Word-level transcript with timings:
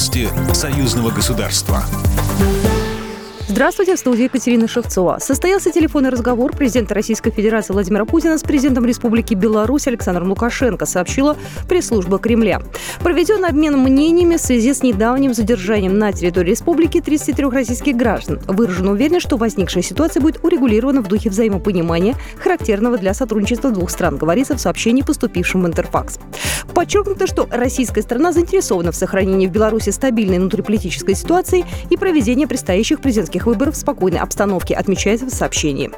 Новости 0.00 0.30
союзного 0.54 1.10
государства. 1.10 1.84
Здравствуйте, 3.50 3.96
в 3.96 3.98
студии 3.98 4.22
Екатерина 4.22 4.68
Шевцова. 4.68 5.18
Состоялся 5.18 5.72
телефонный 5.72 6.10
разговор 6.10 6.54
президента 6.54 6.94
Российской 6.94 7.32
Федерации 7.32 7.72
Владимира 7.72 8.04
Путина 8.04 8.38
с 8.38 8.44
президентом 8.44 8.86
Республики 8.86 9.34
Беларусь 9.34 9.88
Александром 9.88 10.28
Лукашенко, 10.28 10.86
сообщила 10.86 11.36
пресс-служба 11.68 12.20
Кремля. 12.20 12.62
Проведен 13.02 13.44
обмен 13.44 13.76
мнениями 13.76 14.36
в 14.36 14.40
связи 14.40 14.72
с 14.72 14.84
недавним 14.84 15.34
задержанием 15.34 15.98
на 15.98 16.12
территории 16.12 16.50
республики 16.50 17.00
33 17.00 17.46
российских 17.46 17.96
граждан. 17.96 18.40
Выражена 18.46 18.92
уверенность, 18.92 19.26
что 19.26 19.36
возникшая 19.36 19.82
ситуация 19.82 20.20
будет 20.20 20.44
урегулирована 20.44 21.02
в 21.02 21.08
духе 21.08 21.28
взаимопонимания, 21.28 22.14
характерного 22.40 22.98
для 22.98 23.14
сотрудничества 23.14 23.72
двух 23.72 23.90
стран, 23.90 24.16
говорится 24.16 24.54
в 24.54 24.60
сообщении, 24.60 25.02
поступившем 25.02 25.64
в 25.64 25.66
Интерфакс. 25.66 26.20
Подчеркнуто, 26.72 27.26
что 27.26 27.48
российская 27.50 28.02
сторона 28.02 28.32
заинтересована 28.32 28.92
в 28.92 28.96
сохранении 28.96 29.48
в 29.48 29.50
Беларуси 29.50 29.90
стабильной 29.90 30.38
внутриполитической 30.38 31.16
ситуации 31.16 31.64
и 31.90 31.96
проведении 31.96 32.44
предстоящих 32.44 33.00
президентских 33.00 33.39
выборов 33.46 33.74
в 33.74 33.78
спокойной 33.78 34.20
обстановке, 34.20 34.74
отмечается 34.74 35.26
в 35.26 35.30
сообщении. 35.30 35.90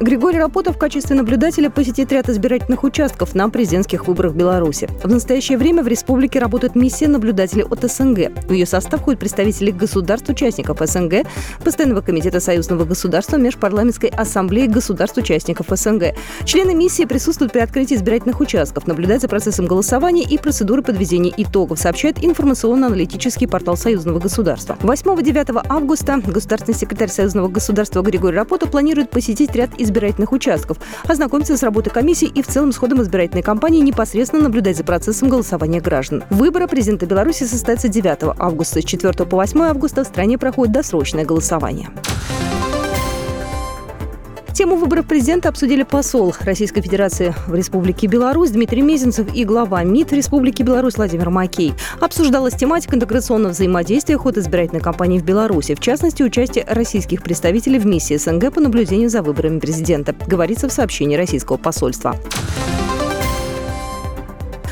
Григорий 0.00 0.38
Рапота 0.38 0.72
в 0.72 0.78
качестве 0.78 1.16
наблюдателя 1.16 1.70
посетит 1.70 2.12
ряд 2.12 2.28
избирательных 2.28 2.84
участков 2.84 3.34
на 3.34 3.50
президентских 3.50 4.06
выборах 4.06 4.32
в 4.32 4.36
Беларуси. 4.36 4.88
В 5.02 5.08
настоящее 5.08 5.58
время 5.58 5.82
в 5.82 5.88
республике 5.88 6.38
работает 6.38 6.76
миссия 6.76 7.08
наблюдателей 7.08 7.64
от 7.64 7.82
СНГ. 7.82 8.46
В 8.48 8.52
ее 8.52 8.64
состав 8.64 9.00
входят 9.00 9.18
представители 9.18 9.72
государств-участников 9.72 10.78
СНГ, 10.80 11.26
Постоянного 11.64 12.00
комитета 12.00 12.38
союзного 12.38 12.84
государства 12.84 13.38
Межпарламентской 13.38 14.10
ассамблеи 14.10 14.68
государств-участников 14.68 15.66
СНГ. 15.68 16.14
Члены 16.44 16.76
миссии 16.76 17.04
присутствуют 17.04 17.52
при 17.52 17.58
открытии 17.58 17.96
избирательных 17.96 18.38
участков, 18.38 18.86
наблюдают 18.86 19.22
за 19.22 19.28
процессом 19.28 19.66
голосования 19.66 20.22
и 20.22 20.38
процедуры 20.38 20.82
подведения 20.82 21.34
итогов, 21.36 21.80
сообщает 21.80 22.24
информационно-аналитический 22.24 23.48
портал 23.48 23.76
союзного 23.76 24.20
государства. 24.20 24.78
8-9 24.80 25.66
августа 25.68 26.22
государственный 26.24 26.78
секретарь 26.78 27.08
союзного 27.08 27.48
государства 27.48 28.00
Григорий 28.02 28.36
Рапота 28.36 28.68
планирует 28.68 29.10
посетить 29.10 29.56
ряд 29.56 29.70
избирательных 29.70 29.87
избирательных 29.88 30.32
участков, 30.32 30.78
ознакомиться 31.04 31.56
с 31.56 31.62
работой 31.62 31.90
комиссии 31.90 32.28
и 32.28 32.42
в 32.42 32.46
целом 32.46 32.72
с 32.72 32.76
ходом 32.76 33.02
избирательной 33.02 33.42
кампании 33.42 33.80
непосредственно 33.80 34.44
наблюдать 34.44 34.76
за 34.76 34.84
процессом 34.84 35.28
голосования 35.28 35.80
граждан. 35.80 36.22
Выборы 36.30 36.68
президента 36.68 37.06
Беларуси 37.06 37.44
состоятся 37.44 37.88
9 37.88 38.36
августа. 38.38 38.80
С 38.80 38.84
4 38.84 39.12
по 39.24 39.36
8 39.36 39.60
августа 39.62 40.04
в 40.04 40.06
стране 40.06 40.38
проходит 40.38 40.72
досрочное 40.72 41.24
голосование. 41.24 41.90
Тему 44.58 44.74
выборов 44.74 45.06
президента 45.06 45.48
обсудили 45.50 45.84
посол 45.84 46.34
Российской 46.40 46.80
Федерации 46.80 47.32
в 47.46 47.54
Республике 47.54 48.08
Беларусь 48.08 48.50
Дмитрий 48.50 48.82
Мезенцев 48.82 49.32
и 49.32 49.44
глава 49.44 49.84
МИД 49.84 50.14
Республики 50.14 50.64
Беларусь 50.64 50.96
Владимир 50.96 51.30
Макей. 51.30 51.74
Обсуждалась 52.00 52.54
тематика 52.54 52.96
интеграционного 52.96 53.52
взаимодействия 53.52 54.16
ход 54.16 54.36
избирательной 54.36 54.80
кампании 54.80 55.20
в 55.20 55.24
Беларуси, 55.24 55.76
в 55.76 55.80
частности, 55.80 56.24
участие 56.24 56.64
российских 56.68 57.22
представителей 57.22 57.78
в 57.78 57.86
миссии 57.86 58.16
СНГ 58.16 58.52
по 58.52 58.60
наблюдению 58.60 59.10
за 59.10 59.22
выборами 59.22 59.60
президента, 59.60 60.12
говорится 60.26 60.68
в 60.68 60.72
сообщении 60.72 61.14
российского 61.14 61.56
посольства. 61.56 62.16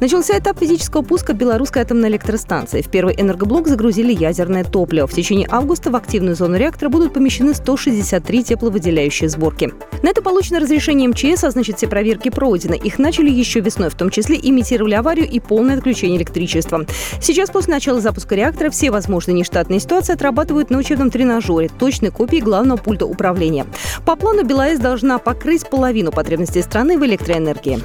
Начался 0.00 0.38
этап 0.38 0.60
физического 0.60 1.02
пуска 1.02 1.32
белорусской 1.32 1.82
атомной 1.82 2.08
электростанции. 2.08 2.82
В 2.82 2.88
первый 2.88 3.16
энергоблок 3.20 3.66
загрузили 3.66 4.12
ядерное 4.12 4.62
топливо. 4.62 5.08
В 5.08 5.12
течение 5.12 5.48
августа 5.50 5.90
в 5.90 5.96
активную 5.96 6.36
зону 6.36 6.56
реактора 6.56 6.88
будут 6.88 7.12
помещены 7.12 7.52
163 7.52 8.44
тепловыделяющие 8.44 9.28
сборки. 9.28 9.72
На 10.04 10.10
это 10.10 10.22
получено 10.22 10.60
разрешение 10.60 11.08
МЧС, 11.08 11.42
а 11.42 11.50
значит 11.50 11.78
все 11.78 11.88
проверки 11.88 12.28
пройдены. 12.28 12.74
Их 12.76 13.00
начали 13.00 13.28
еще 13.28 13.58
весной, 13.58 13.90
в 13.90 13.96
том 13.96 14.10
числе 14.10 14.38
имитировали 14.40 14.94
аварию 14.94 15.28
и 15.28 15.40
полное 15.40 15.76
отключение 15.76 16.18
электричества. 16.18 16.86
Сейчас, 17.20 17.50
после 17.50 17.74
начала 17.74 18.00
запуска 18.00 18.36
реактора, 18.36 18.70
все 18.70 18.92
возможные 18.92 19.34
нештатные 19.34 19.80
ситуации 19.80 20.12
отрабатывают 20.12 20.70
на 20.70 20.78
учебном 20.78 21.10
тренажере, 21.10 21.68
точной 21.76 22.12
копии 22.12 22.38
главного 22.38 22.78
пульта 22.78 23.04
управления. 23.04 23.66
По 24.06 24.14
плану 24.14 24.44
БелАЭС 24.44 24.78
должна 24.78 25.18
покрыть 25.18 25.68
половину 25.68 26.12
потребностей 26.12 26.62
страны 26.62 26.98
в 26.98 27.04
электроэнергии. 27.04 27.80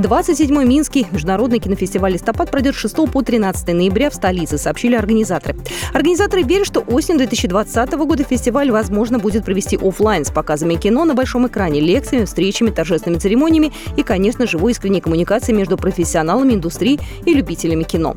27-й 0.00 0.64
Минский 0.64 1.06
международный 1.10 1.58
кинофестиваль 1.58 2.12
«Листопад» 2.12 2.50
пройдет 2.50 2.74
с 2.74 2.78
6 2.78 3.10
по 3.10 3.22
13 3.22 3.68
ноября 3.68 4.10
в 4.10 4.14
столице, 4.14 4.58
сообщили 4.58 4.94
организаторы. 4.94 5.56
Организаторы 5.92 6.42
верят, 6.42 6.66
что 6.66 6.80
осенью 6.80 7.18
2020 7.18 7.92
года 7.92 8.22
фестиваль, 8.22 8.70
возможно, 8.70 9.18
будет 9.18 9.44
провести 9.44 9.76
офлайн 9.76 10.24
с 10.24 10.30
показами 10.30 10.74
кино 10.74 11.04
на 11.04 11.14
большом 11.14 11.46
экране, 11.46 11.80
лекциями, 11.80 12.24
встречами, 12.24 12.70
торжественными 12.70 13.18
церемониями 13.18 13.72
и, 13.96 14.02
конечно, 14.02 14.46
живой 14.46 14.72
искренней 14.72 15.00
коммуникацией 15.00 15.56
между 15.56 15.76
профессионалами 15.76 16.54
индустрии 16.54 17.00
и 17.24 17.34
любителями 17.34 17.82
кино. 17.82 18.16